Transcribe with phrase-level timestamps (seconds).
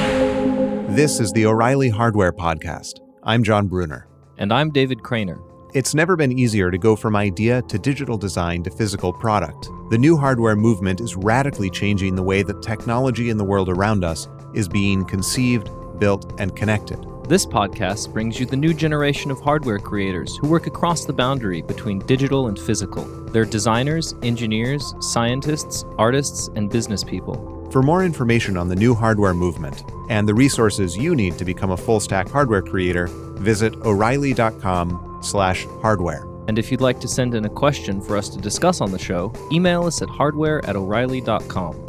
[1.19, 2.93] is the O'Reilly Hardware Podcast.
[3.21, 4.07] I'm Jon Bruner.
[4.39, 5.39] And I'm David Cranor.
[5.75, 9.69] It's never been easier to go from idea to digital design to physical product.
[9.91, 14.03] The new hardware movement is radically changing the way that technology in the world around
[14.03, 15.69] us is being conceived,
[15.99, 17.05] built, and connected.
[17.27, 21.61] This podcast brings you the new generation of hardware creators who work across the boundary
[21.61, 23.03] between digital and physical.
[23.03, 27.58] They're designers, engineers, scientists, artists, and business people.
[27.71, 31.69] For more information on the new hardware movement and the resources you need to become
[31.69, 33.05] a full-stack hardware creator,
[33.35, 36.25] visit o'reilly.com/hardware.
[36.47, 38.97] And if you'd like to send in a question for us to discuss on the
[38.97, 41.85] show, email us at hardware at o'reilly.com.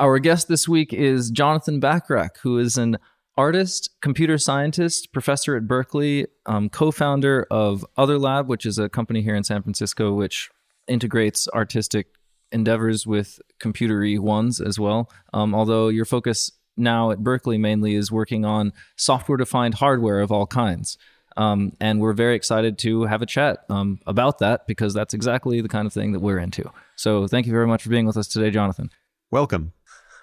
[0.00, 2.98] Our guest this week is Jonathan Bachrach, who is an
[3.36, 9.22] artist, computer scientist, professor at Berkeley, um, co founder of Otherlab, which is a company
[9.22, 10.50] here in San Francisco which
[10.88, 12.08] integrates artistic
[12.52, 15.10] endeavors with computery ones as well.
[15.32, 20.32] Um, although your focus now at Berkeley mainly is working on software defined hardware of
[20.32, 20.98] all kinds.
[21.36, 25.60] Um, and we're very excited to have a chat um, about that because that's exactly
[25.60, 26.70] the kind of thing that we're into.
[26.96, 28.90] So thank you very much for being with us today, Jonathan.
[29.30, 29.72] Welcome.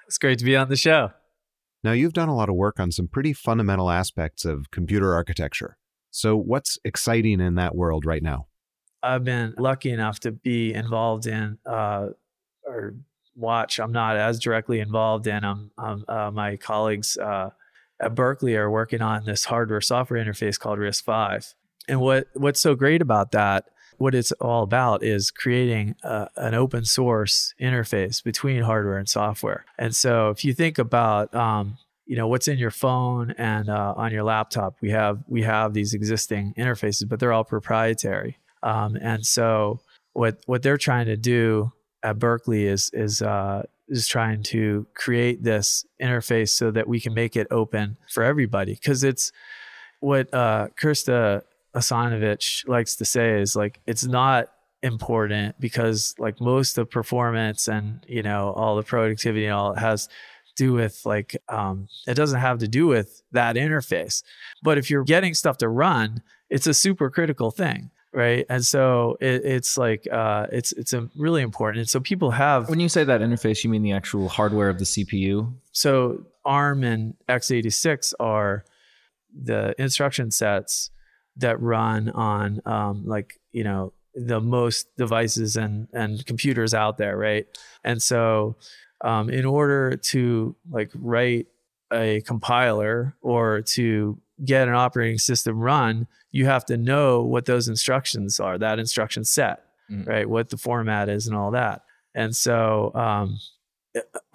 [0.08, 1.12] It's great to be on the show.
[1.84, 5.78] Now, you've done a lot of work on some pretty fundamental aspects of computer architecture.
[6.12, 8.48] So, what's exciting in that world right now?
[9.08, 12.10] I've been lucky enough to be involved in uh,
[12.64, 12.96] or
[13.36, 13.80] watch.
[13.80, 15.72] I'm not as directly involved in them.
[15.78, 17.52] Um, uh, my colleagues uh,
[18.00, 21.54] at Berkeley are working on this hardware software interface called RISC-V.
[21.88, 23.66] And what what's so great about that
[23.98, 29.66] what it's all about is creating a, an open source interface between hardware and software.
[29.78, 33.94] And so if you think about um, you know what's in your phone and uh,
[33.98, 38.38] on your laptop, we have we have these existing interfaces, but they're all proprietary.
[38.68, 39.80] Um, and so
[40.12, 41.72] what what they're trying to do
[42.04, 47.14] at Berkeley is is uh, is trying to create this interface so that we can
[47.14, 48.74] make it open for everybody.
[48.74, 49.32] Because it's
[50.02, 51.42] what uh, Krste
[51.74, 54.50] Asanovic likes to say is like it's not
[54.84, 60.08] important because like most of performance and you know all the productivity and all has
[60.08, 60.14] to
[60.58, 64.24] do with like um, it doesn't have to do with that interface.
[64.62, 68.46] But if you're getting stuff to run it's a super critical thing right?
[68.50, 71.82] And so it, it's like uh, it's it's a really important.
[71.82, 74.80] And so people have when you say that interface you mean the actual hardware of
[74.80, 78.66] the cpu so arm and x86 are
[79.40, 80.90] the instruction sets
[81.36, 87.16] that run on um, like you know the most devices and and computers out there,
[87.16, 87.46] right?
[87.84, 88.58] And so,
[89.02, 91.48] um, in order to like write
[91.94, 97.68] a compiler or to get an operating system run, you have to know what those
[97.68, 100.06] instructions are, that instruction set, mm.
[100.08, 100.30] right?
[100.30, 101.82] What the format is and all that.
[102.14, 103.40] And so, um,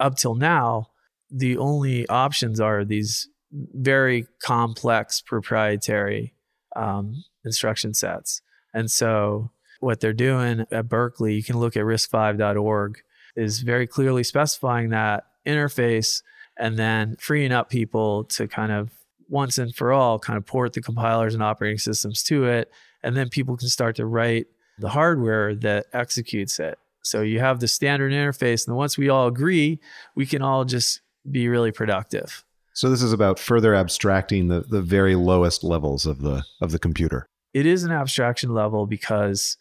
[0.01, 0.89] up till now,
[1.31, 6.33] the only options are these very complex proprietary
[6.75, 8.41] um, instruction sets.
[8.73, 12.97] And so what they're doing at Berkeley, you can look at riscv.org,
[13.37, 16.21] is very clearly specifying that interface
[16.57, 18.91] and then freeing up people to kind of
[19.29, 22.71] once and for all kind of port the compilers and operating systems to it.
[23.03, 24.47] And then people can start to write
[24.79, 26.77] the hardware that executes it.
[27.03, 28.67] So you have the standard interface.
[28.67, 29.79] And once we all agree,
[30.15, 32.45] we can all just be really productive.
[32.73, 36.79] So this is about further abstracting the, the very lowest levels of the of the
[36.79, 37.27] computer.
[37.53, 39.57] It is an abstraction level because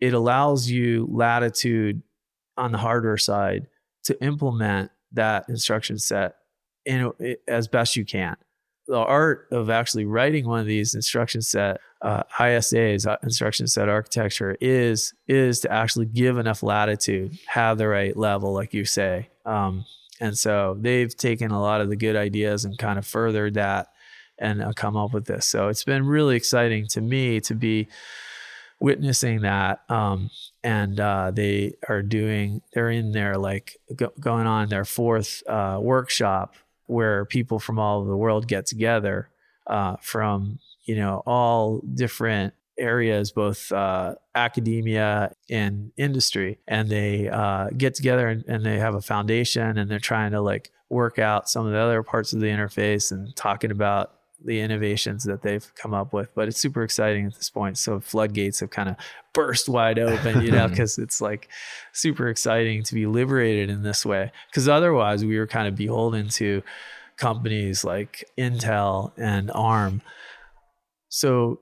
[0.00, 2.02] it allows you latitude
[2.56, 3.66] on the hardware side
[4.04, 6.36] to implement that instruction set
[6.84, 7.12] in
[7.48, 8.36] as best you can.
[8.88, 13.88] The art of actually writing one of these instruction set uh, ISAs, uh, instruction set
[13.88, 19.28] architecture, is is to actually give enough latitude, have the right level, like you say,
[19.44, 19.84] um,
[20.20, 23.88] and so they've taken a lot of the good ideas and kind of furthered that
[24.38, 25.46] and uh, come up with this.
[25.46, 27.88] So it's been really exciting to me to be
[28.80, 29.80] witnessing that.
[29.88, 30.30] Um,
[30.62, 35.78] and uh, they are doing, they're in there like go, going on their fourth uh,
[35.80, 36.54] workshop
[36.86, 39.28] where people from all over the world get together
[39.66, 47.68] uh, from, you know, all different areas, both uh, academia and industry, and they uh,
[47.76, 51.48] get together and, and, they have a foundation and they're trying to like work out
[51.48, 55.72] some of the other parts of the interface and talking about the innovations that they've
[55.74, 56.34] come up with.
[56.34, 57.78] But it's super exciting at this point.
[57.78, 58.96] So floodgates have kind of
[59.32, 61.48] burst wide open, you know, because it's like
[61.92, 64.32] super exciting to be liberated in this way.
[64.50, 66.62] Because otherwise, we were kind of beholden to
[67.16, 70.02] companies like Intel and ARM.
[71.08, 71.60] So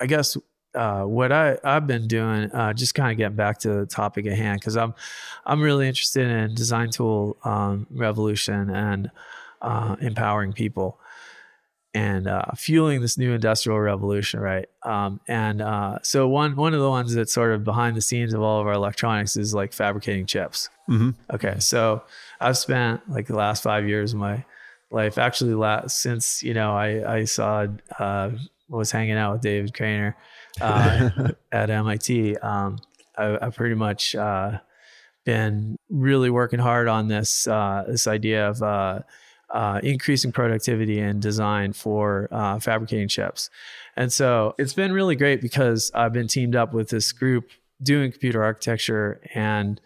[0.00, 0.36] I guess
[0.74, 4.26] uh, what I I've been doing, uh, just kind of getting back to the topic
[4.26, 4.94] at hand, because I'm
[5.44, 9.10] I'm really interested in design tool um, revolution and
[9.60, 10.98] uh, empowering people
[11.94, 14.66] and uh, fueling this new industrial revolution, right?
[14.82, 18.32] Um, and uh, so one one of the ones that's sort of behind the scenes
[18.32, 20.70] of all of our electronics is like fabricating chips.
[20.88, 21.10] Mm-hmm.
[21.34, 22.02] Okay, so
[22.40, 24.44] I've spent like the last five years of my
[24.90, 27.66] life, actually, last since you know I I saw
[27.98, 28.30] uh,
[28.68, 30.14] was hanging out with David Cranor
[30.60, 32.36] uh, at MIT.
[32.38, 32.78] Um,
[33.16, 34.60] I, I pretty much uh,
[35.26, 39.04] been really working hard on this uh, this idea of
[39.52, 43.50] uh, increasing productivity and design for uh, fabricating chips.
[43.96, 47.50] And so it's been really great because I've been teamed up with this group
[47.82, 49.80] doing computer architecture and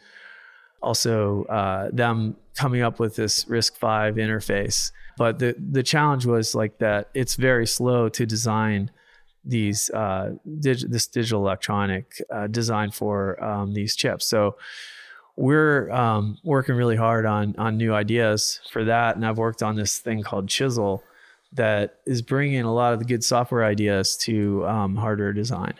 [0.82, 4.92] also uh, them coming up with this RISC-V interface.
[5.18, 8.90] But the the challenge was like that it's very slow to design
[9.44, 14.26] these uh, dig- this digital electronic uh, design for um, these chips.
[14.26, 14.56] So
[15.36, 19.76] we're um, working really hard on on new ideas for that, and I've worked on
[19.76, 21.02] this thing called Chisel
[21.52, 25.74] that is bringing a lot of the good software ideas to um, hardware design.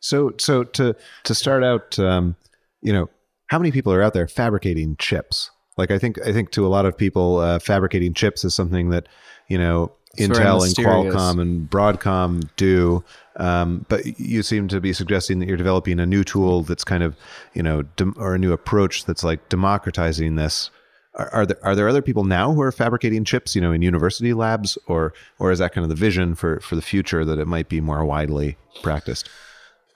[0.00, 2.36] So, so to to start out, um,
[2.82, 3.08] you know,
[3.46, 5.50] how many people are out there fabricating chips?
[5.76, 8.90] Like, I think I think to a lot of people, uh, fabricating chips is something
[8.90, 9.08] that
[9.48, 10.74] you know Intel and.
[10.74, 13.04] Qualcomm and Broadcom do.
[13.36, 17.02] Um, but you seem to be suggesting that you're developing a new tool that's kind
[17.02, 17.16] of,
[17.52, 20.70] you know, dem- or a new approach that's like democratizing this.
[21.16, 23.82] Are, are there are there other people now who are fabricating chips, you know, in
[23.82, 27.38] university labs, or or is that kind of the vision for for the future that
[27.38, 29.28] it might be more widely practiced?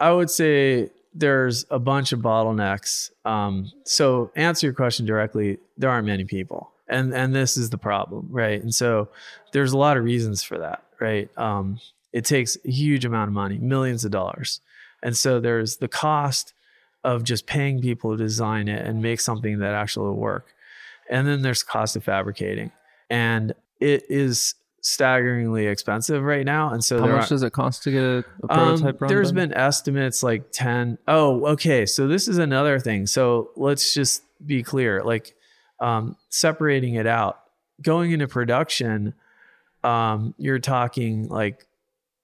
[0.01, 3.11] I would say there's a bunch of bottlenecks.
[3.25, 6.71] Um, so answer your question directly, there aren't many people.
[6.89, 8.61] And and this is the problem, right?
[8.63, 9.09] And so
[9.53, 11.29] there's a lot of reasons for that, right?
[11.37, 11.81] Um,
[12.13, 14.61] it takes a huge amount of money, millions of dollars.
[15.03, 16.55] And so there's the cost
[17.05, 20.55] of just paying people to design it and make something that actually will work.
[21.11, 22.73] And then there's cost of fabricating.
[23.09, 26.73] And it is staggeringly expensive right now.
[26.73, 29.09] And so How much are- does it cost to get a, a um, prototype run?
[29.09, 29.49] there's done?
[29.51, 34.63] been estimates like 10 oh okay so this is another thing so let's just be
[34.63, 35.35] clear like
[35.81, 37.41] um, separating it out
[37.83, 39.15] going into production
[39.85, 41.65] um, you're talking like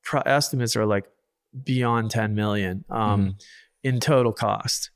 [0.02, 1.04] pro- estimates are like
[1.62, 3.30] beyond 10 million um, Mm-hmm.
[3.84, 4.90] in total cost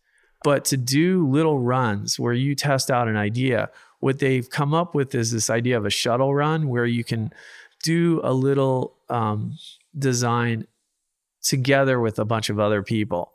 [0.44, 3.70] but to do little runs where you test out an idea
[4.00, 7.32] what they've come up with is this idea of a shuttle run where you can
[7.82, 9.56] do a little um,
[9.96, 10.66] design
[11.43, 13.32] together with a bunch of other people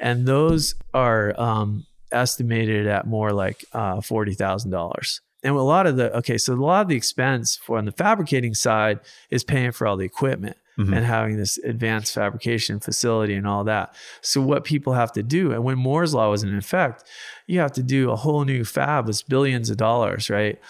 [0.00, 6.16] and those are um, estimated at more like uh, $40000 and a lot of the
[6.16, 8.98] okay so a lot of the expense for on the fabricating side
[9.30, 10.96] is paying for all the equipment Mhm.
[10.96, 15.50] and having this advanced fabrication facility and all that so what people have to do
[15.52, 17.02] and when moore's law was in effect
[17.48, 20.60] you have to do a whole new fab with billions of dollars right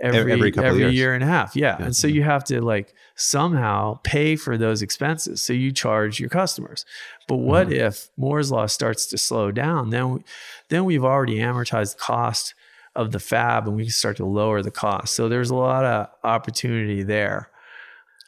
[0.00, 1.76] every every every year and a half yeah.
[1.78, 1.86] Yeah.
[1.86, 6.28] and so you have to like somehow pay for those expenses so you charge your
[6.28, 6.84] customers
[7.28, 7.86] but what Mm-hmm.
[7.86, 10.20] if moore's law starts to slow down then we,
[10.68, 12.54] then we've already amortized the cost
[12.96, 15.84] of the fab and we can start to lower the cost so there's a lot
[15.84, 17.48] of opportunity there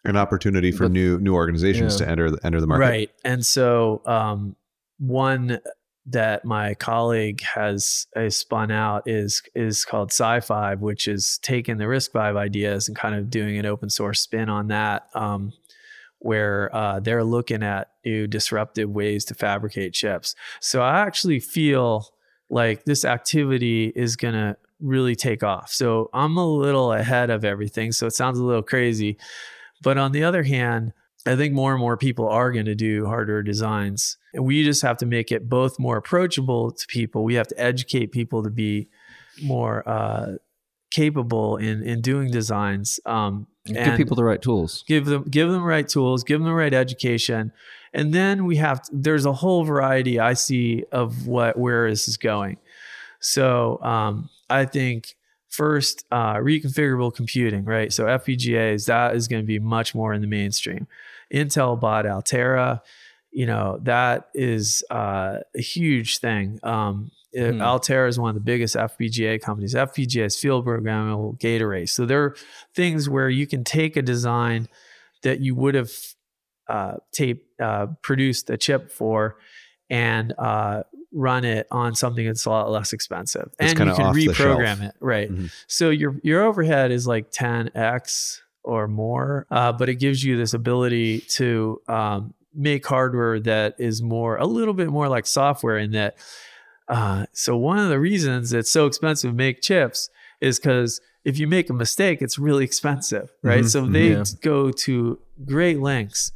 [0.05, 2.07] An opportunity for But- new new organizations Yeah.
[2.07, 2.85] to enter the, enter the market.
[2.85, 3.11] Right.
[3.25, 4.55] And so um,
[4.99, 5.59] one
[6.09, 11.85] that my colleague has, has spun out is is called SiFive, which is taking the
[11.85, 15.53] RISC-V ideas and kind of doing an open source spin on that, um,
[16.21, 20.35] where uh, they're looking at new disruptive ways to fabricate chips.
[20.61, 22.09] So I actually feel
[22.49, 25.73] like this activity is gonna really take off.
[25.73, 27.93] So I'm a little ahead of everything.
[27.93, 29.17] So it sounds a little crazy.
[29.83, 30.93] But on the other hand,
[31.27, 34.17] I think more and more people are going to do hardware designs.
[34.33, 37.25] And we just have to make it both more approachable to people.
[37.25, 38.89] We have to educate people to be
[39.43, 40.37] more uh,
[40.91, 43.01] capable in, in doing designs.
[43.05, 44.85] Um, Give people the right tools.
[44.87, 47.51] give them give them the right tools, give them the right education,
[47.93, 52.07] and then we have to, there's a whole variety I see of what where this
[52.07, 52.59] is going.
[53.19, 55.17] So um, I think
[55.49, 57.93] first uh, reconfigurable computing, right?
[57.93, 60.87] So FPGAs that is going to be much more in the mainstream.
[61.33, 62.83] Intel bought Altera,
[63.31, 66.59] you know that is uh, a huge thing.
[66.63, 67.61] Um, Hmm.
[67.61, 69.75] Altera is one of the biggest FPGA companies.
[69.75, 71.93] FPGA is field programmable gate arrays.
[71.93, 72.37] So there are
[72.75, 74.69] things where you can take a design
[75.23, 75.91] that you would have
[76.67, 79.37] uh, tape uh, produced a chip for
[79.91, 84.15] and uh, run it on something that's a lot less expensive, It's and you can
[84.15, 84.95] reprogram it.
[84.99, 85.31] Right.
[85.31, 85.53] Mhm.
[85.67, 90.53] So your your overhead is like 10x or more, uh, but it gives you this
[90.55, 95.93] ability to um, make hardware that is more a little bit more like software in
[95.93, 96.17] that
[96.89, 100.09] uh, so one of the reasons it's so expensive to make chips
[100.41, 103.65] is because if you make a mistake, it's really expensive, right?
[103.65, 103.69] Mhm.
[103.69, 104.25] So they Yeah.
[104.43, 106.31] go to great lengths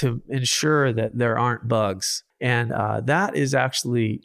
[0.00, 4.22] to ensure that there aren't bugs, and uh, that is actually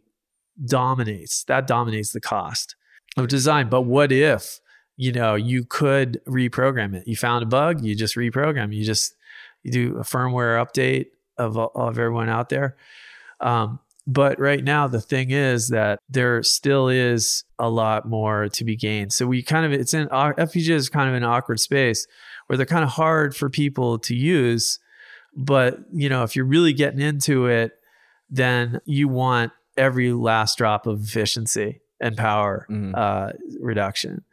[0.66, 2.76] dominates that dominates the cost
[3.18, 3.70] of design.
[3.70, 4.60] But what if
[5.00, 7.08] you know you could reprogram it?
[7.08, 8.76] You found a bug, you just reprogram.
[8.76, 9.16] You just
[9.64, 12.76] you do a firmware update of of everyone out there.
[13.40, 18.64] Um, but right now, the thing is that there still is a lot more to
[18.66, 19.14] be gained.
[19.14, 22.06] So we kind of it's in our FPGA is kind of an awkward space
[22.48, 24.80] where they're kind of hard for people to use.
[25.36, 27.72] But you know, if you're really getting into it,
[28.30, 32.94] then you want every last drop of efficiency and power Mhm.
[32.98, 34.24] uh, reduction.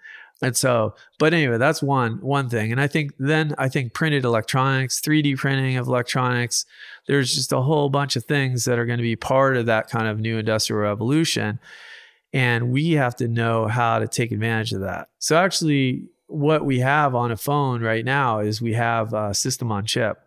[0.42, 2.70] And so, but anyway, that's one one thing.
[2.70, 6.66] And I think then I think printed electronics, 3D printing of electronics,
[7.06, 9.88] there's just a whole bunch of things that are going to be part of that
[9.88, 11.58] kind of new industrial revolution.
[12.32, 15.08] And we have to know how to take advantage of that.
[15.18, 19.72] So actually, what we have on a phone right now is we have a system
[19.72, 20.18] on chip,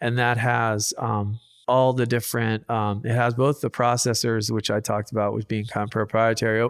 [0.00, 2.68] and that has um, all the different.
[2.70, 6.66] Um, it has both the processors, which I talked about, with being kind of proprietary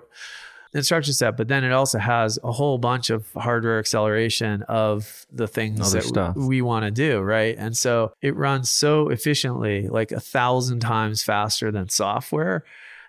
[0.74, 5.48] instruction set, but then it also has a whole bunch of hardware acceleration of the
[5.48, 6.36] things Other that stuff.
[6.36, 7.56] we want to do, right?
[7.58, 12.64] And so it runs so efficiently, like a thousand times faster than software,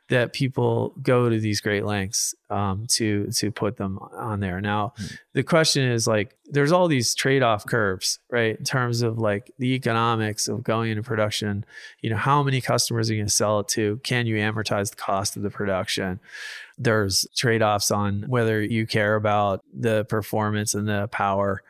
[0.10, 4.60] that people go to these great lengths um, to to put them on there.
[4.60, 5.06] Now, Hmm.
[5.34, 8.58] the question is like, there's all these trade off curves, right?
[8.58, 11.64] In terms of like the economics of going into production.
[12.02, 13.98] You know, how many customers are you going to sell it to?
[14.04, 16.20] Can you amortize the cost of the production?
[16.78, 21.62] There's trade offs on whether you care about the performance and the power.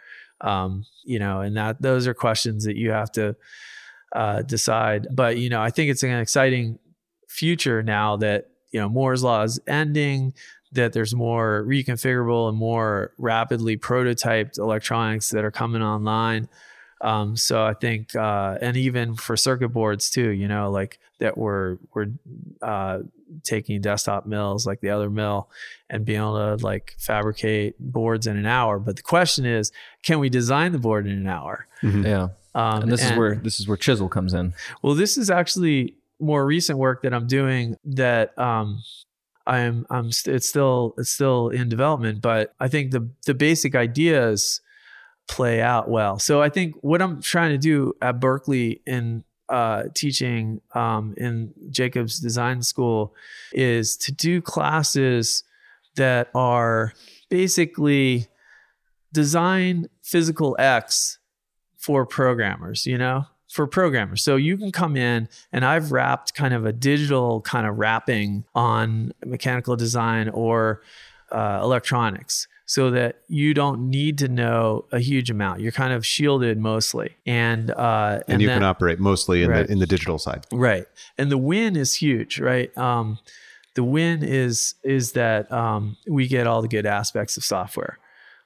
[0.41, 3.35] Um, you know, and that those are questions that you have to
[4.15, 5.07] uh, decide.
[5.11, 6.79] But you know, I think it's an exciting
[7.29, 10.33] future now that you know Moore's law is ending.
[10.73, 16.47] That there's more reconfigurable and more rapidly prototyped electronics that are coming online.
[17.01, 21.37] Um, so I think, uh, and even for circuit boards too, you know, like that
[21.39, 22.09] we're we're
[22.61, 22.99] uh,
[23.43, 25.47] taking desktop mills like the Othermill
[25.89, 28.77] and being able to like fabricate boards in an hour.
[28.77, 29.71] But the question is,
[30.03, 31.65] can we design the board in an hour?
[31.81, 32.27] Yeah.
[32.53, 34.53] Um, And this is where this is where chisel comes in.
[34.83, 38.81] well, this is actually more recent work that I'm doing that um,
[39.47, 43.75] I'm I'm st- it's still it's still in development, but I think the the basic
[43.75, 44.61] ideas
[45.27, 46.19] play out well.
[46.19, 51.53] So I think what I'm trying to do at Berkeley in uh, teaching um, in
[51.71, 53.13] Jacobs Design School
[53.51, 55.43] is to do classes
[55.95, 56.93] that are
[57.29, 58.27] basically
[59.11, 61.17] design physical X
[61.77, 64.21] for programmers, you know, for programmers.
[64.21, 68.45] So you can come in and I've wrapped kind of a digital kind of wrapping
[68.53, 70.81] on mechanical design or
[71.31, 75.61] uh, electronics so that you don't need to know a huge amount.
[75.61, 77.15] You're kind of shielded mostly.
[77.25, 79.65] And, uh, and, you then- can operate mostly in Right.
[79.65, 80.45] the in the digital side.
[80.51, 80.85] Right.
[81.17, 82.75] And the win is huge, right?
[82.77, 83.17] Um,
[83.75, 87.97] the win is is that um, we get all the good aspects of software.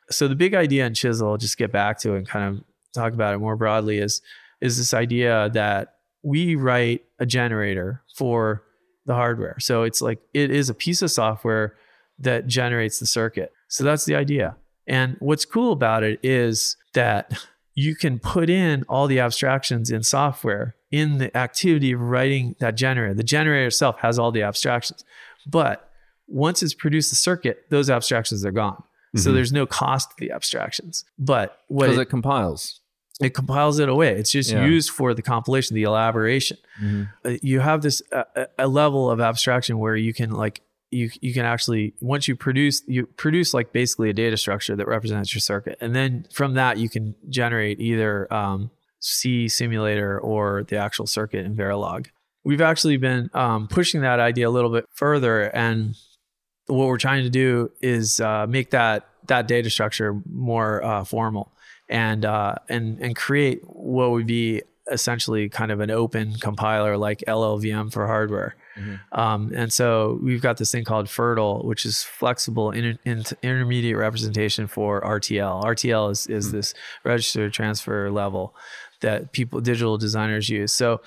[0.09, 3.13] So the big idea in Chisel, I'll just get back to and kind of talk
[3.13, 4.21] about it more broadly, is
[4.63, 8.63] is this idea that we write a generator for
[9.05, 9.57] the hardware.
[9.59, 11.75] So it's like it is a piece of software
[12.19, 13.51] that generates the circuit.
[13.67, 14.55] So that's the idea.
[14.87, 20.03] And what's cool about it is that you can put in all the abstractions in
[20.03, 23.13] software in the activity of writing that generator.
[23.15, 25.03] The generator itself has all the abstractions.
[25.45, 25.89] But
[26.27, 28.81] once it's produced the circuit, those abstractions are gone.
[29.15, 29.33] So Mhm.
[29.33, 31.03] there's no cost to the abstractions.
[31.19, 32.79] But what Because it, it compiles.
[33.23, 34.11] It compiles it away.
[34.19, 34.65] It's just Yeah.
[34.65, 36.57] used for the compilation, the elaboration.
[37.25, 40.61] Uh, you have this uh, a- a level of abstraction where you can like
[40.91, 44.87] you you can actually once you produce you produce like basically a data structure that
[44.87, 50.63] represents your circuit, and then from that you can generate either um, C simulator or
[50.63, 52.07] the actual circuit in Verilog.
[52.45, 55.95] We've actually been um, pushing that idea a little bit further, and
[56.67, 61.52] what we're trying to do is uh, make that that data structure more uh, formal
[61.93, 67.23] and uh, and and create what would be essentially kind of an open compiler like
[67.27, 68.55] LLVM for hardware.
[69.11, 73.95] Um, and so we've got this thing called FIRRTL, which is flexible inter- inter- intermediate
[73.95, 75.63] representation for RTL.
[75.63, 76.73] RTL is is this
[77.03, 78.55] register transfer level
[79.01, 80.73] that people digital designers use.
[80.73, 81.01] So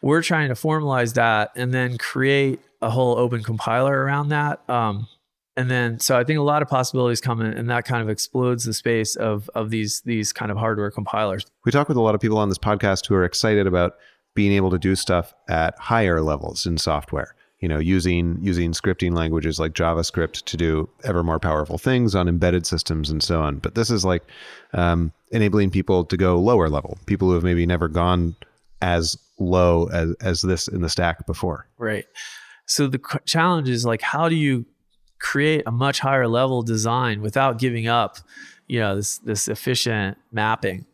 [0.00, 4.60] we're trying to formalize that and then create a whole open compiler around that.
[4.70, 5.08] Um,
[5.56, 8.08] and then so I think a lot of possibilities come in, and that kind of
[8.08, 11.46] explodes the space of of these these kind of hardware compilers.
[11.64, 13.96] We talk with a lot of people on this podcast who are excited about
[14.34, 19.14] being able to do stuff at higher levels in software you know using using scripting
[19.14, 23.58] languages like javascript to do ever more powerful things on embedded systems and so on.
[23.58, 24.22] But this is like
[24.72, 28.34] um, enabling people to go lower level people who have maybe never gone
[28.82, 31.66] as low as, as this in the stack before.
[31.78, 32.06] Right.
[32.66, 34.64] So the challenge is like how do you
[35.20, 38.18] create a much higher level design without giving up
[38.66, 40.84] you know this this efficient mapping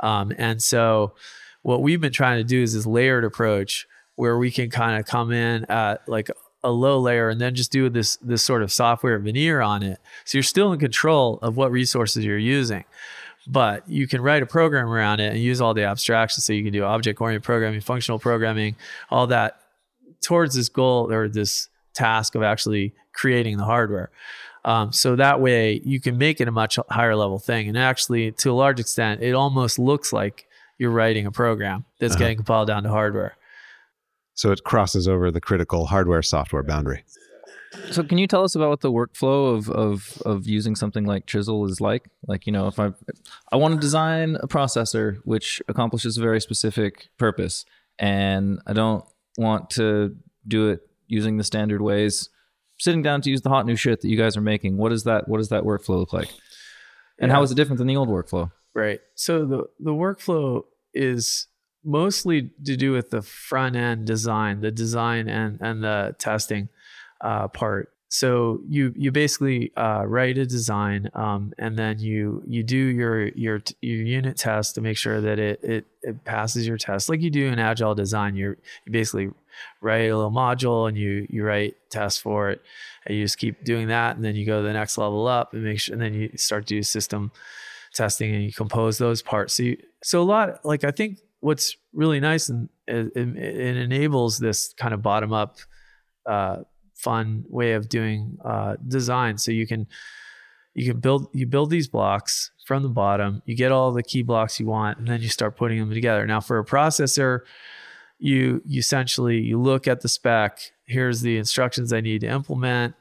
[0.00, 1.14] um, and so
[1.62, 5.06] what we've been trying to do is this layered approach where we can kind of
[5.06, 6.30] come in at like
[6.64, 10.00] a low layer and then just do this this sort of software veneer on it.
[10.24, 12.84] So you're still in control of what resources you're using.
[13.46, 16.44] But you can write a program around it and use all the abstractions.
[16.44, 18.76] So you can do object oriented programming, functional programming,
[19.08, 19.60] all that
[20.20, 21.68] towards this goal or this
[21.98, 24.10] task of actually creating the hardware.
[24.64, 27.68] Um, so that way you can make it a much higher level thing.
[27.68, 30.46] And actually, to a large extent, it almost looks like
[30.78, 32.18] you're writing a program that's uh-huh.
[32.18, 33.36] getting compiled down to hardware.
[34.34, 37.04] So it crosses over the critical hardware software boundary.
[37.90, 41.26] So can you tell us about what the workflow of, of, of using something like
[41.26, 42.08] Chisel is like?
[42.26, 42.92] Like, you know, if I
[43.52, 47.64] I want to design a processor which accomplishes a very specific purpose
[47.98, 49.04] and I don't
[49.36, 52.28] want to do it using the standard ways,
[52.78, 55.04] sitting down to use the hot new shit that you guys are making, what is
[55.04, 56.30] that what does that workflow look like?
[57.18, 57.36] And yeah.
[57.36, 58.52] how is it different than the old workflow?
[58.74, 59.00] Right.
[59.14, 60.62] So the the workflow
[60.94, 61.46] is
[61.84, 66.68] mostly to do with the front end design, the design and and the testing
[67.20, 67.92] uh, part.
[68.10, 73.28] So you you basically uh, write a design, um, and then you you do your
[73.28, 77.20] your your unit test to make sure that it it, it passes your test, like
[77.20, 78.34] you do in agile design.
[78.34, 79.30] You're you basically
[79.80, 82.62] write a little module and you you write tests for it,
[83.06, 85.54] and you just keep doing that, and then you go to the next level up
[85.54, 87.32] and make sure, and then you start to do system
[87.94, 89.54] testing and you compose those parts.
[89.54, 94.38] So you, so a lot like I think what's really nice and it, it, enables
[94.38, 95.58] this kind of bottom up
[96.26, 96.58] uh,
[96.94, 99.38] fun way of doing uh, design.
[99.38, 99.86] So you can
[100.74, 104.22] you can build you build these blocks from the bottom you get all the key
[104.22, 106.26] blocks you want and then you start putting them together.
[106.26, 107.40] Now for a processor
[108.18, 112.94] you, you essentially you look at the spec here's the instructions i need to implement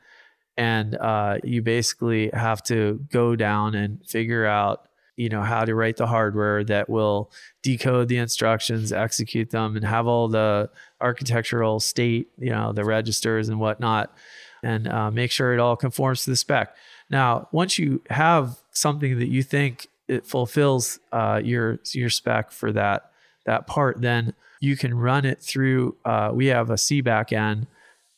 [0.60, 5.73] and uh, you basically have to go down and figure out you know how to
[5.73, 7.32] write the hardware that will
[7.63, 10.69] decode the instructions execute them and have all the
[11.01, 14.15] architectural state you know the registers and whatnot
[14.63, 16.75] and uh, make sure it all conforms to the spec.
[17.10, 22.71] Now once you have something that you think it fulfills uh, your your spec for
[22.71, 23.12] that
[23.45, 27.67] that part then you can run it through uh, we have a c backend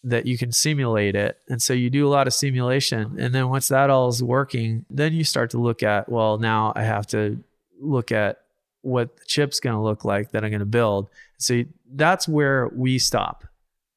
[0.04, 1.38] that you can simulate it.
[1.50, 3.20] And so you do a lot of simulation.
[3.20, 6.72] And then once that all is working, then you start to look at, well, now
[6.76, 7.44] I have to
[7.82, 8.42] look at
[8.82, 11.10] what the chip's going to look like that I'm going to build.
[11.38, 13.46] So that's where we stop.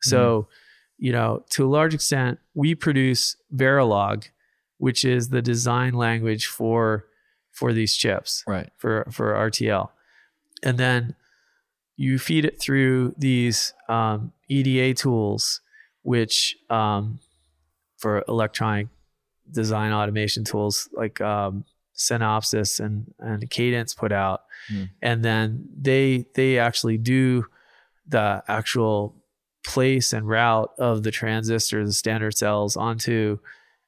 [0.03, 1.07] So, mm-hmm.
[1.07, 4.29] you know, to a large extent, we produce Verilog,
[4.79, 7.07] which is the design language for
[7.53, 8.71] for these chips, right?
[8.79, 9.91] For for RTL,
[10.63, 11.15] and then
[11.97, 15.61] you feed it through these um, EDA tools
[16.03, 17.19] which um,
[17.97, 18.89] for electronic
[19.51, 21.65] design automation tools like um,
[21.97, 24.89] Synopsys and and Cadence put out, mm.
[25.01, 27.47] and then they they actually do
[28.07, 29.15] the actual
[29.65, 33.39] place and route of the transistors, the standard cells onto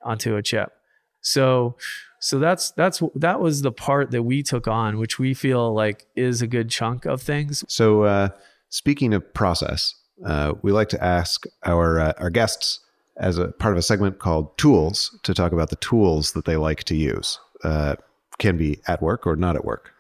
[0.03, 0.73] onto a chip.
[1.21, 1.77] So
[2.25, 6.07] so that's that's that was the part that we took on, which we feel like
[6.17, 7.63] is a good chunk of things.
[7.69, 8.31] So uh,
[8.71, 12.81] speaking of process, uh, we like to ask our uh, our guests
[13.19, 16.57] as a part of a segment called Tools to talk about the tools that they
[16.57, 17.39] like to use.
[17.63, 17.97] Uh,
[18.39, 19.93] can be at work or not at work.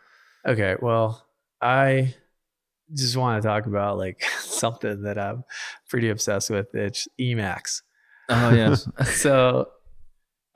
[0.47, 1.27] Okay, well,
[1.61, 2.15] I
[2.95, 5.45] just want to talk about like something that I'm
[5.91, 6.75] pretty obsessed with.
[6.75, 7.83] It's Emacs.
[8.31, 8.89] Oh yes.
[9.21, 9.69] so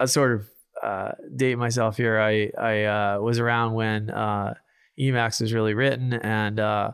[0.00, 0.48] I sort of
[0.82, 2.18] uh, date myself here.
[2.18, 4.54] I I uh, was around when uh,
[4.98, 6.92] Emacs was really written, and uh,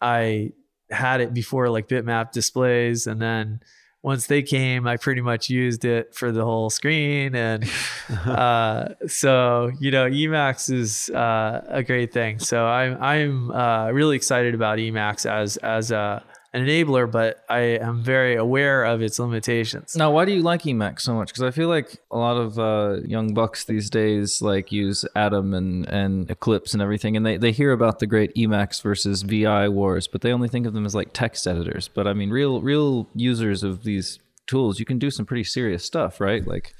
[0.00, 0.52] I
[0.90, 3.60] had it before like bitmap displays and then
[4.02, 7.70] once they came i pretty much used it for the whole screen and
[8.26, 14.16] uh, so you know emacs is uh, a great thing so i'm i'm uh, really
[14.16, 19.18] excited about emacs as as a an enabler, but I am very aware of its
[19.20, 19.94] limitations.
[19.94, 21.28] Now, why do you like Emacs so much?
[21.28, 25.54] Because I feel like a lot of uh, young bucks these days like use Atom
[25.54, 29.68] and, and Eclipse and everything, and they, they hear about the great Emacs versus VI
[29.68, 31.86] wars, but they only think of them as like text editors.
[31.86, 35.84] But I mean, real real users of these tools, you can do some pretty serious
[35.84, 36.44] stuff, right?
[36.44, 36.74] Like,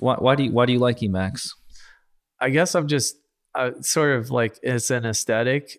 [0.00, 1.50] why why do you why do you like Emacs?
[2.40, 3.16] I guess I'm just
[3.54, 5.78] uh, sort of like it's an aesthetic.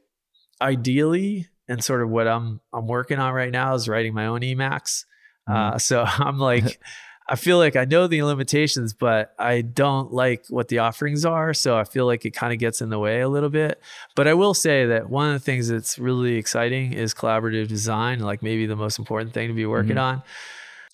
[0.62, 4.42] Ideally, and sort of what I'm I'm working on right now is writing my own
[4.42, 5.06] Emacs.
[5.48, 5.54] Mm-hmm.
[5.54, 6.80] Uh, so I'm like,
[7.30, 11.54] I feel like I know the limitations, but I don't like what the offerings are.
[11.54, 13.82] So I feel like it kind of gets in the way a little bit.
[14.16, 18.20] But I will say that one of the things that's really exciting is collaborative design,
[18.20, 20.20] like maybe the most important thing to be working mm-hmm.
[20.20, 20.24] on.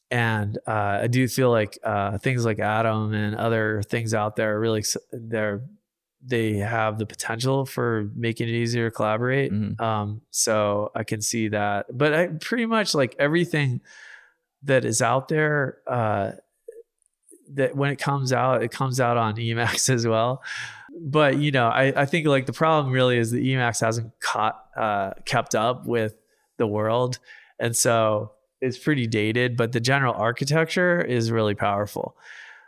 [0.10, 4.56] And uh, I do feel like uh, things like Atom and other things out there
[4.56, 5.62] are really they're
[6.26, 9.52] they have the potential for making it easier to collaborate.
[9.52, 9.84] Mm-hmm.
[9.84, 11.86] Um, so I can see that.
[11.96, 13.82] But I pretty much like everything
[14.64, 16.32] that is out there uh,
[17.54, 20.42] that when it comes out, it comes out on Emacs as well.
[21.00, 24.64] But you know, I, I think like the problem really is the Emacs hasn't caught
[24.78, 26.16] uh, kept up with
[26.58, 27.20] the world,
[27.60, 28.32] and so
[28.62, 29.58] it's pretty dated.
[29.58, 32.16] But the general architecture is really powerful.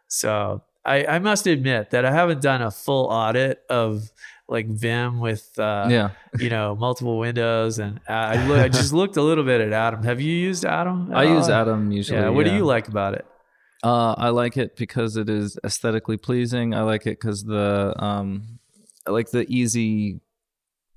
[0.08, 4.12] So I, I must admit that I haven't done a full audit of
[4.48, 9.18] like Vim with uh, yeah, you know, multiple windows, and I, look, I just looked
[9.18, 10.04] a little bit at Atom.
[10.04, 11.12] Have you used Atom?
[11.14, 12.20] I use Atom usually.
[12.20, 12.30] Yeah.
[12.30, 12.52] What yeah.
[12.52, 13.26] do you like about it?
[13.84, 16.74] Uh, I like it because it is aesthetically pleasing.
[16.74, 18.60] I like it because the um,
[19.08, 20.22] I like the easy,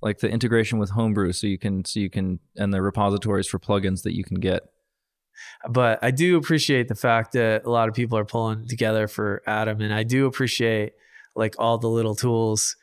[0.02, 3.58] like the integration with Homebrew, so you can so you can and the repositories for
[3.58, 4.62] plugins that you can get.
[5.68, 9.42] But I do appreciate the fact that a lot of people are pulling together for
[9.46, 10.92] Atom, and I do appreciate
[11.34, 12.76] like all the little tools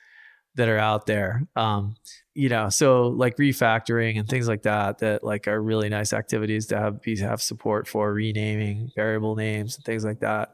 [0.55, 1.43] that are out there.
[1.55, 1.95] Um,
[2.33, 6.65] you know, so like refactoring and things like that, that like are really nice activities
[6.67, 10.53] to have be have support for renaming variable names and things like that.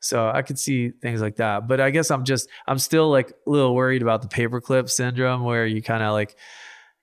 [0.00, 1.68] So I could see things like that.
[1.68, 5.44] But I guess I'm just I'm still like a little worried about the paperclip syndrome
[5.44, 6.36] where you kind of like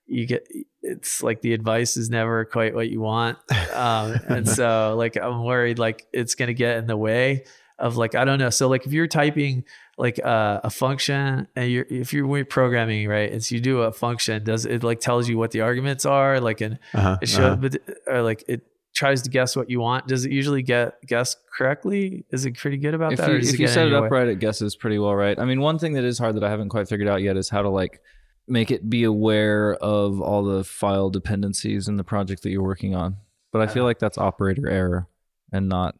[0.08, 0.46] you get
[0.82, 3.38] it's like the advice is never quite what you want.
[3.72, 7.44] Um, and so like I'm worried like it's gonna get in the way
[7.78, 8.50] of like I don't know.
[8.50, 9.64] So like if you're typing
[9.98, 13.92] like uh, a function and you're if you're programming right and so you do a
[13.92, 17.40] function does it like tells you what the arguments are like and uh-huh, it shows
[17.40, 17.56] uh-huh.
[17.56, 18.62] but or like it
[18.94, 22.76] tries to guess what you want does it usually get guess correctly is it pretty
[22.76, 25.14] good about if that you, if you set it up right it guesses pretty well
[25.14, 27.36] right i mean one thing that is hard that i haven't quite figured out yet
[27.36, 28.00] is how to like
[28.48, 32.94] make it be aware of all the file dependencies in the project that you're working
[32.94, 33.16] on
[33.52, 35.08] but i feel like that's operator error
[35.52, 35.94] and not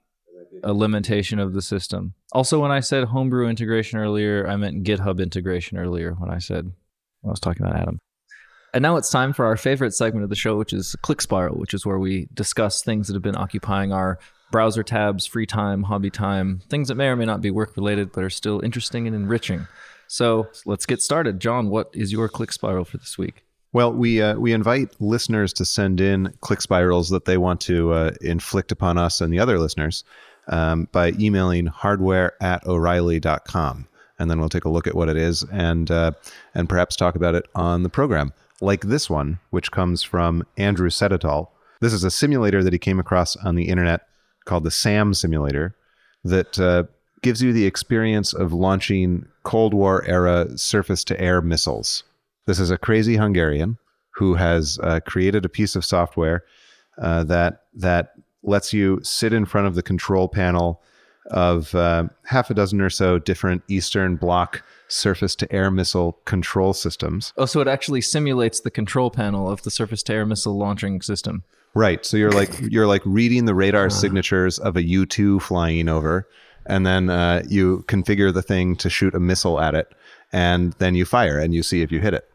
[0.63, 2.15] a limitation of the system.
[2.33, 6.71] Also, when I said homebrew integration earlier, I meant GitHub integration earlier when I said
[7.25, 7.99] I was talking about Atom.
[8.75, 11.59] And now it's time for our favorite segment of the show, which is Click Spiral,
[11.59, 14.19] which is where we discuss things that have been occupying our
[14.51, 18.13] browser tabs, free time, hobby time, things that may or may not be work related,
[18.13, 19.67] but are still interesting and enriching.
[20.09, 21.39] So let's get started.
[21.39, 23.45] John, what is your Click Spiral for this week?
[23.73, 27.93] Well, we uh, we invite listeners to send in click spirals that they want to
[27.93, 30.05] uh, inflict upon us and the other listeners
[30.49, 33.87] um, by emailing hardware at o'reilly.com.
[34.19, 36.13] And then we'll take a look at what it is and, uh,
[36.55, 38.33] and perhaps talk about it on the program.
[38.61, 41.49] Like this one, which comes from Andrew Sedatal.
[41.81, 44.09] This is a simulator that he came across on the internet
[44.45, 45.77] called the SAM simulator
[46.25, 46.85] that uh,
[47.23, 52.05] gives you the experience of launching Cold War era surface to air missiles.
[52.47, 53.79] This is a crazy Hungarian
[54.15, 56.45] who has uh, created a piece of software
[57.01, 60.81] uh, that that lets you sit in front of the control panel
[61.31, 66.73] of uh, half a dozen or so different Eastern Bloc surface to air missile control
[66.73, 67.33] systems.
[67.37, 71.03] Oh, so it actually simulates the control panel of the surface to air missile launching
[71.03, 71.45] system.
[71.75, 72.05] Right.
[72.07, 73.91] So you're like you're like reading the radar uh.
[73.91, 76.27] signatures of a U two flying over,
[76.69, 79.93] and then uh, you configure the thing to shoot a missile at it,
[80.33, 82.31] and then you fire and you see if you hit it.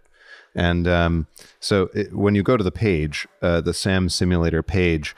[0.56, 1.28] And um,
[1.60, 5.16] so it, when you go to the page, uh, the SAM simulator page,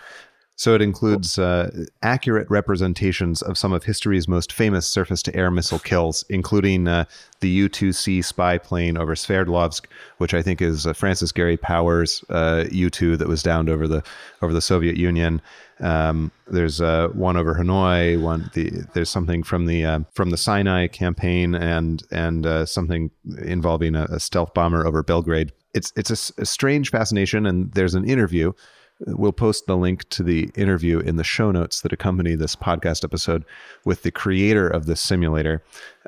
[0.57, 1.69] so it includes uh,
[2.01, 7.03] accurate representations of some of history's most famous surface to air missile kills, including uh,
[7.41, 9.85] the U 2C spy plane over Sverdlovsk,
[10.17, 13.85] which I think is uh, Francis Gary Powers' uh, U 2 that was downed over
[13.85, 14.01] the,
[14.41, 15.41] over the Soviet Union.
[15.81, 18.21] Um, there's uh, one over Hanoi.
[18.21, 23.93] One the, there's something from the uh, from the Sinai campaign, and and something involving
[23.93, 25.51] a, a, stealth bomber over Belgrade.
[25.73, 28.53] It's it's a, a strange fascination, and there's an interview
[28.99, 33.03] We'll post the link to the interview in the show notes that accompany this podcast
[33.03, 33.43] episode
[33.83, 35.61] with the creator of this simulator,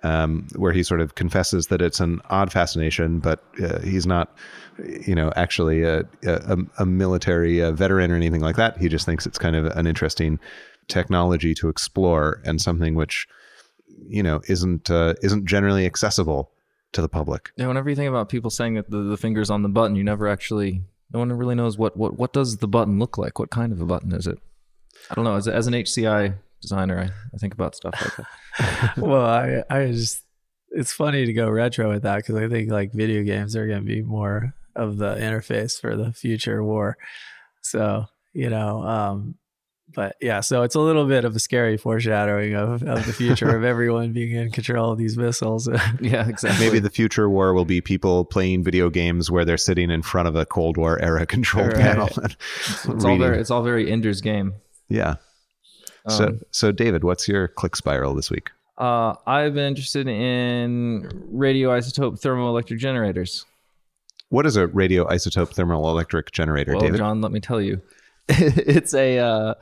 [0.04, 4.38] um, where he sort of confesses that it's an odd fascination, but uh, he's not,
[5.06, 8.78] you know, actually a, a, a military a veteran or anything like that.
[8.78, 10.40] He just thinks it's kind of an interesting
[10.88, 13.28] technology to explore and something which,
[14.08, 16.52] you know, isn't uh, isn't generally accessible
[16.94, 17.52] to the public.
[17.58, 20.06] Yeah, whenever you think about people saying that the, the finger's on the button, you
[20.06, 23.40] never actually no one really knows what, what, what does the button look like?
[23.40, 24.40] What kind of a button is it?
[25.10, 25.36] I don't know.
[25.36, 28.98] As, as an HCI designer, I, I think about stuff like that.
[28.98, 30.24] well, I, I just,
[30.72, 33.80] it's funny to go retro with that because I think like video games are going
[33.80, 36.98] to be more of the interface for the future war.
[37.62, 39.34] So you know, um,
[39.94, 43.56] but yeah, so it's a little bit of a scary foreshadowing of, of the future
[43.56, 45.68] of everyone being in control of these missiles.
[46.02, 46.66] yeah, exactly.
[46.66, 50.28] Maybe the future war will be people playing video games where they're sitting in front
[50.28, 51.76] of a Cold War era control Right.
[51.76, 52.10] panel.
[52.18, 54.54] it's all very it's all very Ender's game.
[54.90, 55.16] yeah.
[56.10, 58.52] so, Um, so David, what's your click spiral this week?
[58.78, 63.46] Uh, I've been interested in radioisotope thermoelectric generators.
[64.30, 66.98] What is a radioisotope thermoelectric generator, Well, David?
[66.98, 67.82] John, let me tell you,
[68.30, 69.54] it's a uh,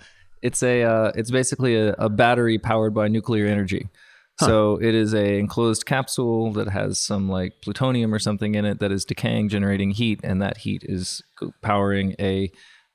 [0.45, 3.89] it's a uh, it's basically a, a battery powered by nuclear energy.
[4.38, 8.79] So it is a enclosed capsule that has some like plutonium or something in it
[8.79, 11.23] that is decaying, generating heat, and that heat is
[11.62, 12.51] powering a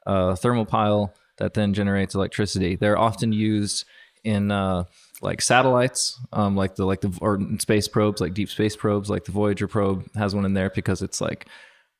[0.06, 2.76] uh, thermal pile that then generates electricity.
[2.76, 3.86] They're often used
[4.22, 4.84] in uh,
[5.22, 9.24] like satellites, um, like the like the or space probes, like deep space probes, like
[9.24, 11.46] the Voyager probe has one in there because it's like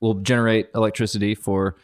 [0.00, 1.76] will generate electricity for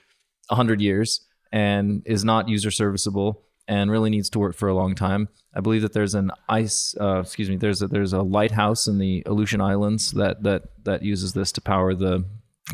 [0.51, 4.95] hundred years and is not user serviceable and really needs to work for a long
[4.95, 5.29] time.
[5.55, 8.99] I believe that there's an ice, uh, excuse me, there's a, there's a lighthouse in
[8.99, 12.25] the Aleutian Islands that that that uses this to power the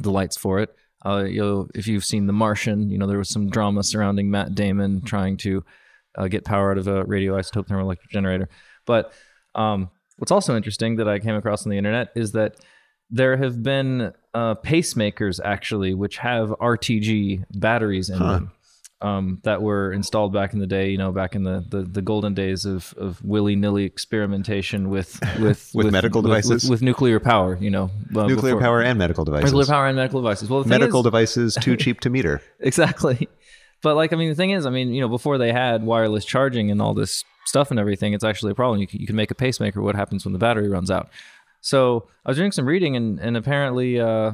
[0.00, 0.74] the lights for it.
[1.04, 4.30] Uh, you know, if you've seen The Martian, you know there was some drama surrounding
[4.30, 5.64] Matt Damon trying to
[6.16, 8.48] uh, get power out of a radioisotope thermoelectric generator.
[8.86, 9.12] But
[9.54, 12.56] um, what's also interesting that I came across on the internet is that
[13.10, 18.52] there have been uh, pacemakers actually which have RTG batteries in them
[19.02, 20.90] um, that were installed back in the day.
[20.90, 25.18] You know, back in the the, the golden days of, of willy nilly experimentation with
[25.40, 26.62] with With medical devices?
[26.64, 27.56] with, with nuclear power.
[27.60, 29.52] You know, uh, Nuclear before- power and medical devices.
[29.52, 30.48] nuclear power and medical devices.
[30.48, 32.40] Well, the thing medical is- devices too cheap to meter.
[32.60, 33.28] exactly.
[33.82, 36.24] But like, I mean, the thing is, I mean, you know, before they had wireless
[36.24, 38.78] charging and all this stuff and everything, it's actually a problem.
[38.80, 39.82] You can, you can make a pacemaker.
[39.82, 41.08] What happens when the battery runs out?
[41.60, 44.32] So I was doing some reading, and and apparently, uh,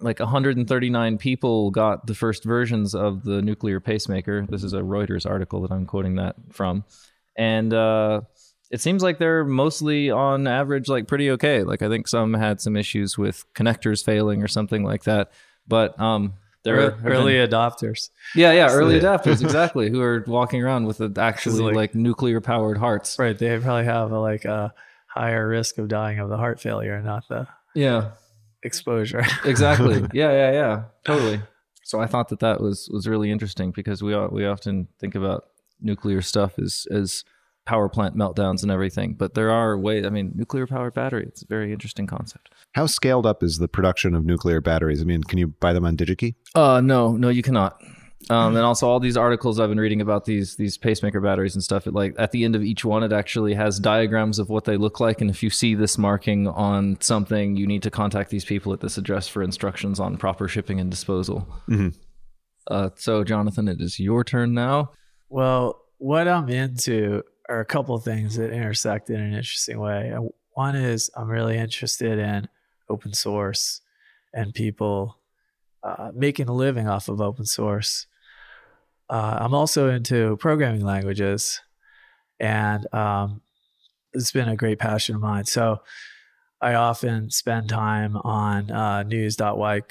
[0.00, 4.46] like 139 people got the first versions of the nuclear pacemaker.
[4.48, 6.84] This is a Reuters article that I'm quoting that from,
[7.36, 8.20] and uh,
[8.70, 11.62] it seems like they're mostly on average like pretty okay.
[11.64, 15.32] Like I think some had some issues with connectors failing or something like that,
[15.66, 16.34] but um.
[16.64, 18.10] There Ear- have been- early adopters.
[18.34, 19.02] yeah, yeah, early Yeah.
[19.16, 23.16] adapters, exactly, who are walking around with actually like- like, nuclear powered hearts.
[23.16, 23.38] Right.
[23.38, 24.74] They probably have a, like a
[25.06, 28.10] higher risk of dying of the heart failure, not the Yeah,
[28.62, 29.24] exposure.
[29.44, 29.96] exactly.
[30.12, 31.40] yeah, yeah, yeah, totally.
[31.84, 35.44] So I thought that that was was really interesting because we we often think about
[35.80, 37.24] nuclear stuff as as
[37.68, 40.06] power plant meltdowns and everything, but there are ways.
[40.06, 41.24] I mean, nuclear powered battery.
[41.28, 42.50] It's a very interesting concept.
[42.72, 45.02] How scaled up is the production of nuclear batteries?
[45.02, 46.34] I mean, can you buy them on DigiKey?
[46.54, 47.78] Uh, no, no, you cannot.
[48.30, 51.62] Um, and also all these articles I've been reading about these these pacemaker batteries and
[51.62, 51.86] stuff.
[51.86, 54.76] It like at the end of each one, it actually has diagrams of what they
[54.76, 55.20] look like.
[55.20, 58.80] And if you see this marking on something, you need to contact these people at
[58.80, 61.46] this address for instructions on proper shipping and disposal.
[61.68, 61.94] Mhm.
[62.66, 64.90] Uh, so Jonathan, it is your turn now.
[65.30, 70.14] Well, what I'm into are a couple of things that intersect in an interesting way.
[70.52, 72.48] One is I'm really interested in
[72.90, 73.80] open source
[74.34, 75.17] and people
[75.82, 78.06] uh, making a living off of open source.
[79.10, 81.60] Uh, I'm also into programming languages,
[82.38, 83.40] and um,
[84.12, 85.44] it's been a great passion of mine.
[85.44, 85.80] So
[86.60, 89.82] I often spend time on uh, news.y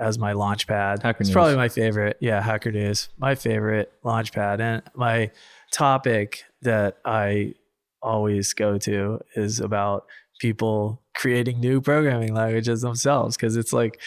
[0.00, 1.02] as my launch pad.
[1.02, 1.34] Hacker it's News.
[1.34, 2.16] probably my favorite.
[2.20, 4.60] Yeah, Hacker News, my favorite launch pad.
[4.60, 5.30] And my
[5.70, 7.54] topic that I
[8.02, 10.06] always go to is about
[10.40, 14.00] people creating new programming languages themselves because it's like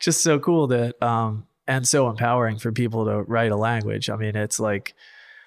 [0.00, 4.08] just so cool that um and so empowering for people to write a language.
[4.10, 4.94] I mean, it's like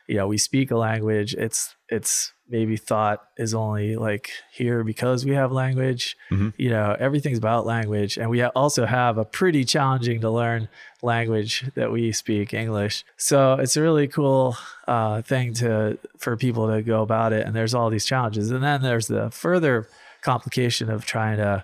[0.07, 1.33] you know, we speak a language.
[1.35, 6.17] It's it's maybe thought is only like here because we have language.
[6.29, 6.53] Mhm.
[6.57, 10.67] You know, everything's about language, and we ha- also have a pretty challenging to learn
[11.01, 13.05] language that we speak, English.
[13.15, 17.45] So it's a really cool uh, thing to for people to go about it.
[17.45, 19.87] And there's all these challenges, and then there's the further
[20.21, 21.63] complication of trying to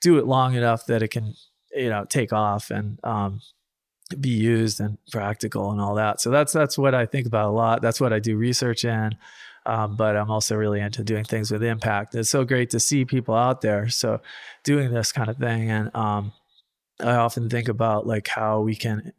[0.00, 1.34] do it long enough that it can,
[1.74, 3.40] you know, take off and um,
[4.20, 6.20] be used and practical and all that.
[6.20, 7.82] So that's that's what I think about a lot.
[7.82, 9.16] That's what I do research in.
[9.64, 12.14] Um, but I'm also really into doing things with impact.
[12.16, 13.88] It's so great to see people out there.
[13.88, 14.20] So
[14.64, 16.32] doing this kind of thing, and um,
[17.00, 19.12] I often think about like how we can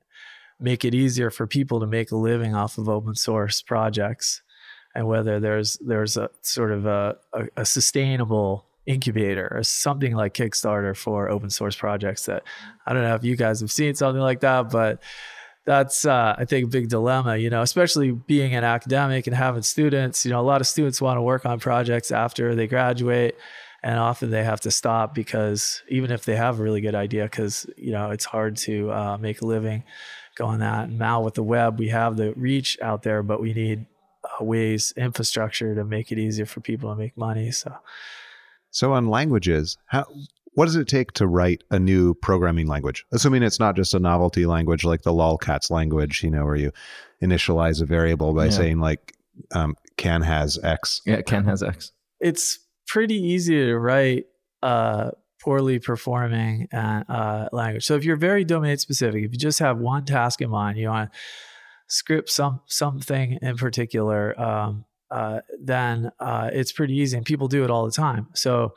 [0.60, 4.42] make it easier for people to make a living off of open source projects,
[4.94, 10.34] and whether there's there's a sort of a, a, a sustainable incubator or something like
[10.34, 12.44] Kickstarter for open source projects that
[12.86, 15.02] I don't know if you guys have seen something like that, but
[15.66, 19.64] that's uh, I think a big dilemma, you know, especially being an academic and having
[19.64, 20.26] students.
[20.26, 23.38] You know, a lot of students want to work on projects after they graduate,
[23.82, 27.24] and often they have to stop because even if they have a really good idea,
[27.24, 29.84] because you know it's hard to uh, make a living
[30.36, 30.90] going that.
[30.90, 33.86] And now with the web, we have the reach out there, but we need
[34.24, 37.52] uh, ways, infrastructure to make it easier for people to make money.
[37.52, 37.74] So,
[38.74, 40.06] so on languages, how
[40.56, 43.06] what does it take to write a new programming language?
[43.12, 46.72] Assuming it's not just a novelty language like the lolcats language, you know, where you
[47.22, 48.52] initialize a variable by yeah.
[48.52, 49.16] saying like
[49.54, 51.02] um, can has x.
[51.06, 51.92] Yeah, can has x.
[52.20, 54.26] It's pretty easy to write
[54.62, 57.86] uh, poorly performing uh, uh, language.
[57.86, 60.90] So if you're very domain specific, if you just have one task in mind, you
[60.90, 61.18] want to
[61.88, 67.64] script some something in particular, um, uh, then uh, it's pretty easy, and people do
[67.64, 68.28] it all the time.
[68.34, 68.74] So,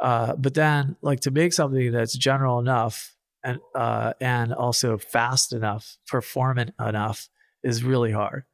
[0.00, 5.52] uh, but then like to make something that's general enough and uh, and also fast
[5.52, 7.28] enough, performant enough,
[7.62, 8.44] is really hard.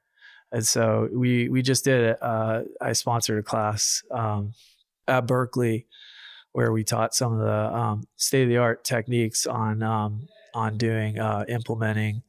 [0.51, 2.19] And so we we just did it.
[2.23, 4.53] I sponsored a class um,
[5.09, 5.87] at Berkeley
[6.53, 10.77] where we taught some of the um, state of the art techniques on um, on
[10.77, 12.23] doing uh, implementing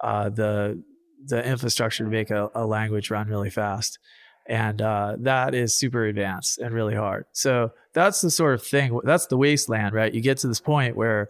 [0.00, 0.82] uh, the
[1.26, 3.98] the infrastructure to make a, a, language run really fast,
[4.46, 7.26] and uh, that is super advanced and really hard.
[7.32, 8.98] So that's the sort of thing.
[9.04, 10.12] That's the wasteland, right?
[10.12, 11.28] You get to this point where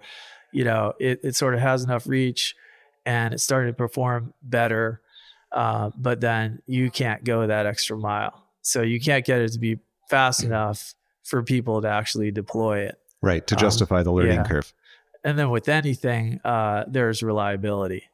[0.52, 2.54] you know it, it sort of has enough reach,
[3.04, 5.00] and it's starting to perform better,
[5.52, 8.46] uh, but then you can't go that extra mile.
[8.62, 12.96] So you can't get it to be fast enough for people to actually deploy it.
[13.22, 14.44] Right, to um, justify um, the learning yeah.
[14.44, 14.72] curve.
[15.24, 18.04] And then with anything, uh, there's reliability.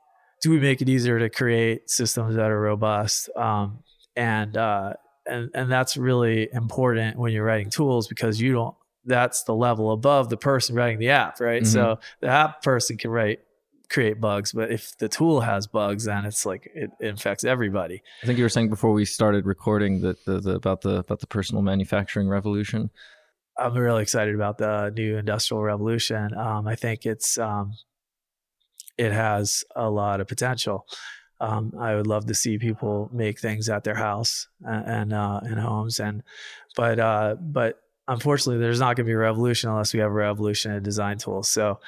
[0.42, 3.28] Do we make it easier to create systems that are robust?
[3.36, 3.80] Um,
[4.16, 4.94] and uh,
[5.26, 8.74] and and that's really important when you're writing tools because you don't.
[9.04, 11.62] That's the level above the person writing the app, right?
[11.62, 11.72] Mm-hmm.
[11.72, 13.40] So the app person can write
[13.88, 18.02] create bugs but if the tool has bugs then it's like it, it infects everybody
[18.22, 21.20] i think you were saying before we started recording that the, the, about the about
[21.20, 22.90] the personal manufacturing revolution
[23.58, 27.72] i'm really excited about the new industrial revolution um, i think it's um,
[28.98, 30.86] it has a lot of potential
[31.38, 35.40] um, I would love to see people make things at their house and and, uh,
[35.42, 36.22] and homes and
[36.76, 40.14] but uh, but unfortunately there's not going to be a revolution unless we have a
[40.14, 41.78] revolution in design tools so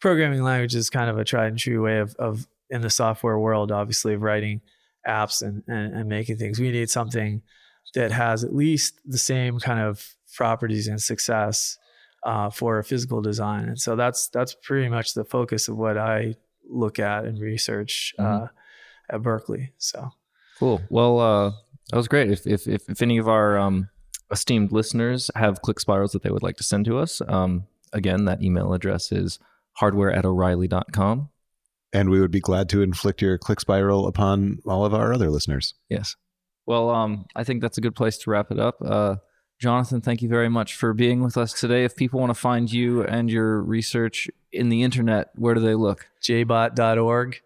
[0.00, 3.38] programming language is kind of a tried and true way of, of in the software
[3.38, 4.60] world, obviously, of writing
[5.06, 6.58] apps and, and, and making things.
[6.58, 7.42] We need something
[7.94, 11.78] that has at least the same kind of properties and success
[12.24, 13.68] uh, for physical design.
[13.68, 16.34] And so that's that's pretty much the focus of what I
[16.68, 18.44] look at and research mm-hmm.
[18.44, 18.48] uh,
[19.10, 19.72] at Berkeley.
[19.78, 20.10] So
[20.58, 20.82] cool.
[20.88, 21.50] Well, uh,
[21.90, 22.30] that was great.
[22.30, 23.88] If if if, if any of our um,
[24.30, 28.24] esteemed listeners have click spirals that they would like to send to us, um, again,
[28.24, 29.38] that email address is
[29.74, 31.30] hardware at O'Reilly.com.
[31.92, 35.30] And we would be glad to inflict your click spiral upon all of our other
[35.30, 35.74] listeners.
[35.88, 36.16] Yes.
[36.66, 38.76] Well, um, I think that's a good place to wrap it up.
[38.84, 39.16] Uh,
[39.58, 41.84] Jonathan, thank you very much for being with us today.
[41.84, 45.74] If people want to find you and your research in the internet, where do they
[45.74, 46.08] look?
[46.22, 47.40] jbot.org.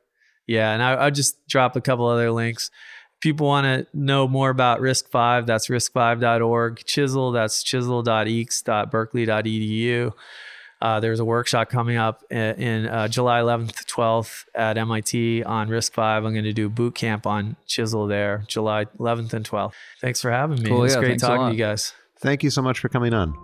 [0.46, 2.72] Yeah, and I, will just drop a couple other links.
[3.20, 6.84] People want to know more about RISC-V, that's riscv.org.
[6.84, 10.12] Chisel, that's chisel.eecs.berkeley.edu.
[10.82, 15.44] Uh, there's a workshop coming up in, in uh, July 11th to 12th at MIT
[15.44, 16.00] on RISC-V.
[16.00, 19.74] I'm going to do boot camp on Chisel there, July 11th and 12th.
[20.00, 20.70] Thanks for having me.
[20.70, 21.92] Cool, it's yeah, great talking to you guys.
[22.20, 23.34] Thank you so much for coming on.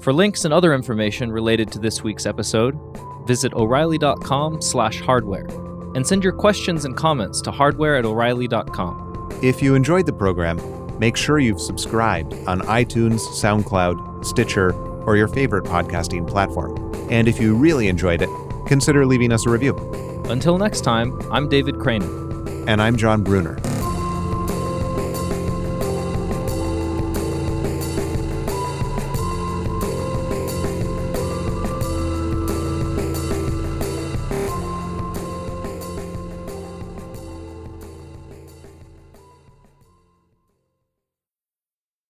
[0.00, 2.78] For links and other information related to this week's episode,
[3.26, 5.46] visit o'reilly.com slash hardware
[5.94, 9.40] and send your questions and comments to hardware at o'reilly.com.
[9.42, 10.60] If you enjoyed the program,
[11.00, 16.94] make sure you've subscribed on iTunes, SoundCloud, Stitcher, or your favorite podcasting platform.
[17.10, 18.30] And if you really enjoyed it,
[18.66, 19.76] consider leaving us a review.
[20.28, 22.68] Until next time, I'm David Cranor.
[22.68, 23.58] And I'm Jon Bruner.